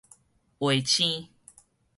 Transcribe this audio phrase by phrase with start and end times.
[0.57, 1.29] 衛星